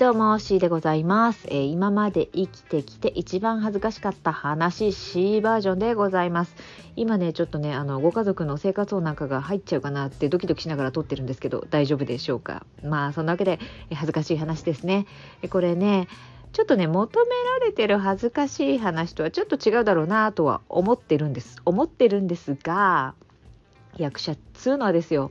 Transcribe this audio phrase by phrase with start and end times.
[0.00, 6.56] どうも、C でございます、えー今まで生きてきて一番恥ずかしかった話 C バージョンでございます。
[6.96, 12.64] 今ね、ちょっとね、あの、ご家族の生活音なんかが入っちゃうかなってドキドキしながら撮ってるんですけど、大丈夫でしょうか？
[12.82, 13.58] まあ、そんなわけで、
[13.90, 15.04] えー恥ずかしい話ですね。
[15.42, 16.08] えこれね、
[16.54, 21.60] ちょっとね、求められてる恥ずかしい話とはちょっと違うだろうなとは思ってるんです。
[21.66, 23.12] 思ってるんですが、
[23.98, 25.30] 役者っつうのはですよ、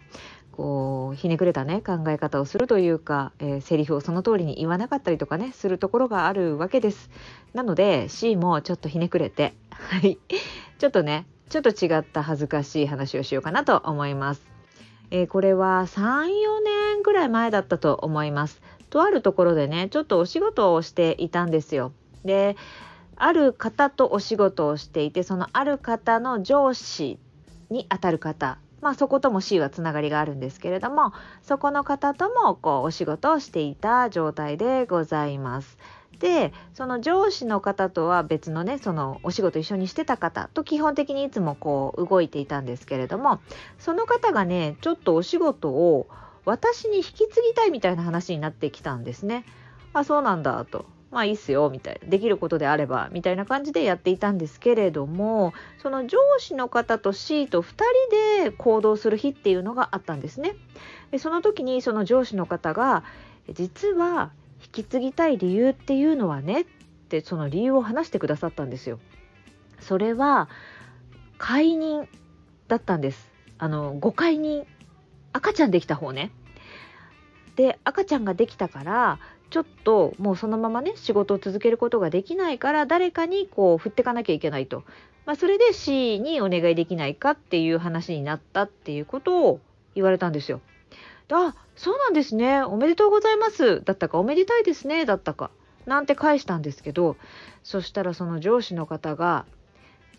[0.60, 7.10] こうひねくれたね考え方をするというか、えーセリフをその通りに言わなかったりとかねするところがあるわけです。
[7.54, 10.18] なので C もちょっとひねくれて はい
[10.78, 14.46] ちょっとねちょっと違った恥ずかしい話をしようかなと思います。
[15.12, 16.26] えーこれは34
[16.62, 18.62] 年ぐらい前だったと思います。
[18.90, 21.94] とあるところでねちょっとお仕事をしていたんですよ。
[22.26, 22.58] で
[23.16, 27.18] ある方とお仕事をしていてそのある方の上司
[27.70, 35.78] にあたる方まあそことも C はつながりがあるんですけれどもそこの方ともこうお仕事をしていた状態でございます。
[36.20, 43.40] でその上司の方とは別のねそのお仕事一緒にしてた方と基本的にいつもこう動いていたんですけれども
[43.78, 46.08] その方がねちょっとお仕事を
[46.44, 49.46] 私に引き継ぎたいみたいな話になってきたんですね。
[49.94, 57.74] あそうなんだとまあいいっすよみたいなできることであればみたいな感じでやっていたんですけれどもその上司の方と C と2
[58.40, 60.56] 人で行動する日っていうのがあったんですね。
[61.12, 63.04] でその時にその上司の方が
[63.52, 66.66] 実は引き継ぎたい理由っていうのはねっ
[67.10, 69.00] てその理由を話してくださったんですよ。
[69.80, 70.50] それは
[71.38, 72.08] 解任
[72.68, 73.32] だったんです。
[73.58, 74.66] あのご解任
[75.34, 76.32] 赤ちゃんできた方ね。
[77.56, 79.20] で赤ちゃんができたから
[79.50, 84.84] ちょっともうそのままね仕事を続けることができないから誰かにこう振ってかなきゃいけないと、
[85.26, 89.60] まあ、それで C にお願いできないかっていう話になったっていうことを
[89.96, 90.62] 言われたんですよ。
[91.32, 92.62] あそうなんですね。
[92.64, 93.84] おめでとうございます。
[93.84, 95.06] だったかおめでたいですね。
[95.06, 95.52] だったか。
[95.86, 97.16] なんて返したんですけど
[97.64, 99.46] そしたらその上司の方が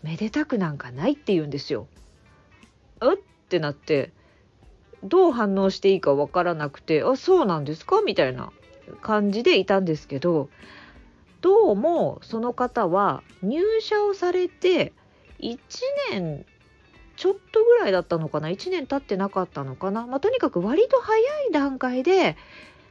[0.03, 1.87] めでたくなんかないって言うんですよ。
[3.01, 3.17] うっ
[3.47, 4.11] てなって
[5.03, 8.01] どう反応していいかわからなくてあそうなんですか？
[8.01, 8.51] みたいな。
[9.01, 10.49] 感じでいたんですけど
[11.41, 14.93] どうもその方は入社をされて
[15.39, 15.57] 1
[16.11, 16.45] 年
[17.15, 21.17] ちょっとぐらいだったのかな1年経ってなかったのかな、まあ、とにかく割と早
[21.49, 22.37] い段階で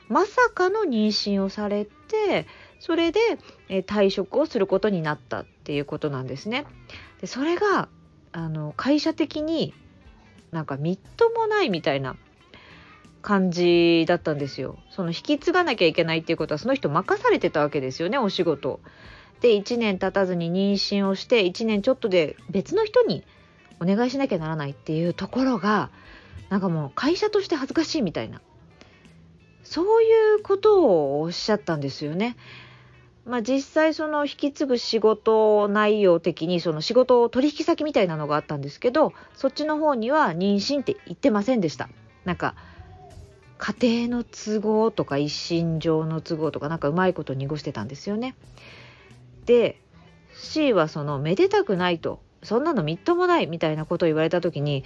[0.09, 2.47] まさかの妊娠をされて
[2.81, 3.21] それで、
[3.69, 6.65] え退職をすることになったっていうことなんですね。
[7.21, 7.89] でそれが
[8.33, 9.75] あの会社的に
[10.51, 12.17] なんかみっともないみたいな
[13.23, 14.79] 感じだったんですよ。
[14.91, 18.81] その引き継がなきゃいけないっていうことはその人任されてたわけですよねお仕事。
[19.41, 23.25] で1年経たずに妊娠をして1年ちょっとで別の人に
[23.81, 25.91] お願いしなきゃならないっていうところが
[26.51, 28.43] なんかもう会社として恥ずかしいみたいな
[29.65, 32.37] そういうことをおっしゃったんですよね。
[33.27, 41.89] まあ、実際その引き継ぐ仕事内容的にその仕事取引先みたいなのがあったんですけどそっちの方には妊娠って言ってませんでした。
[42.25, 42.55] なんか
[43.61, 48.35] 家庭の都合とか一身上の都合とかなんかうまいこと濁してたんですよね。
[49.45, 49.79] で
[50.35, 54.83] C はそのめでたくないとそんなのみっともないみたいなことを言われた時に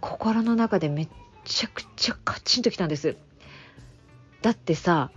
[0.00, 1.08] 心の中でめっ
[1.44, 3.16] ちゃくちゃカチンときたんです。
[4.42, 5.10] だってさ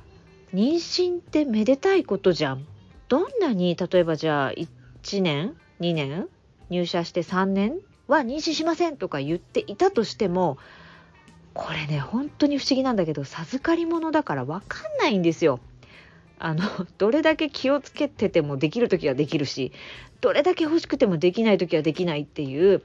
[0.54, 2.66] 妊娠ってめでたいことじゃん。
[3.10, 6.30] どんなに例えばじゃあ1年2年
[6.70, 7.74] 入社して3年
[8.08, 10.58] は妊娠しませんとか言っていたとしても
[11.54, 15.60] これね本当に不思議なんだけど授かり物だから分かんないんですよ。
[16.40, 16.64] あの
[16.98, 19.72] どれだけ気をつけててもできる時はできるし
[20.22, 22.82] どれだけ欲しくてもできない時はできないっていう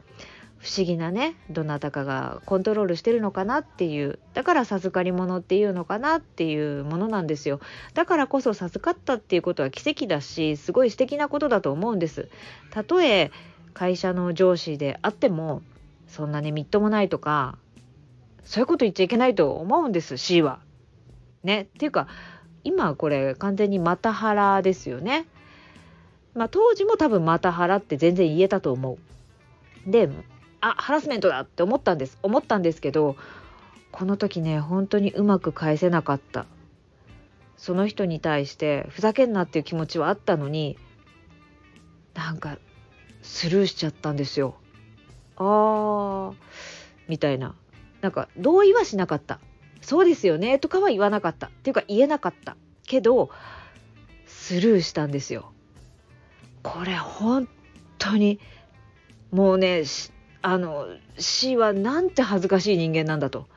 [0.59, 7.61] 不思議なねどなたかがコントロールしてるのかなっていうだから授かり物っていうのかなっていうものなんですよ
[7.95, 12.29] だからこそ授かったっていうことは奇跡だしすごい素敵なことだと思うんです
[12.71, 13.31] たとえ
[13.75, 15.63] 会社の上司であっても
[16.09, 17.59] そんなねみっともないとか
[18.47, 20.61] そういうこと言っちゃいけないと思うんです C は。
[21.43, 22.09] ねっていうか
[22.65, 25.27] 今これ完全にマタハラですよね。
[26.35, 28.99] まあ当時も多分マタハラって全然言えたと思
[29.87, 29.91] う。
[29.91, 30.09] で
[30.61, 33.17] あハラスメントだって思ったんです思ったんですけど
[33.93, 36.47] この時ね本当にうまく返せなかった。
[37.57, 40.79] その人に対してふざけんなっていう気持ちはあったのに
[42.15, 42.59] なんか
[43.23, 44.55] スルーしちゃったんですよ。
[45.37, 46.35] あー
[47.09, 47.55] みたいな
[48.07, 49.41] なんか同意はしなかった。
[49.81, 50.61] そうですよね。
[50.61, 51.49] とかは言わなかった。
[51.49, 52.57] っていうか言えなかった。
[52.87, 53.31] けど
[54.27, 55.51] スルーしたんですよ。
[56.63, 57.49] これ本
[57.99, 58.39] 当に
[59.33, 59.83] もうね
[60.41, 60.87] あの
[61.19, 63.49] C はなんて恥ずかしい人間なんだと。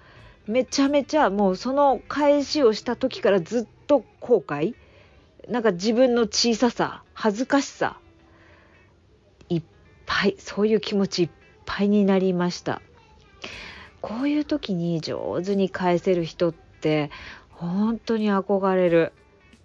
[0.48, 4.74] めちゃめちゃもうその返しをした時からずっと後悔。
[5.48, 8.00] なんか自分の小ささ恥ずかしさ
[9.48, 9.64] いっ
[10.08, 11.30] ぱいそういう気持ちいっ
[11.68, 12.82] ぱいになりました。
[14.02, 17.12] こういう時に上手に返せる人って
[17.50, 19.14] 本当に憧れる。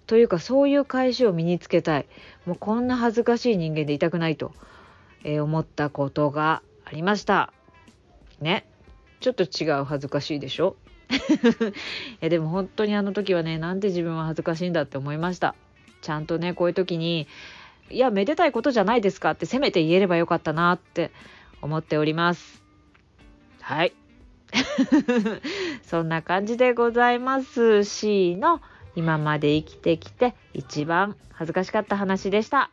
[0.06, 2.06] というかそういう返しを身につけたい。
[2.44, 4.52] もうこんな恥ずかしい人間でいたくないと、
[5.22, 7.52] えー、思ったことがありました。
[8.40, 8.66] ね。
[9.20, 10.76] ちょっと違う恥ずかしいでしょ？
[12.22, 15.54] いでも本当にあの時はねなんで自分は恥ずかしいんだって思いました。
[16.02, 17.26] ちゃんとねこういう時に
[17.90, 21.10] いやめでたいことじゃないですかってせめて言えればよかったなって
[21.62, 22.62] 思っております。
[23.60, 23.94] はい。
[25.82, 28.60] そんな感じでございます C の
[28.96, 32.70] 今まで生きてきて一番恥ずかしかった話でした。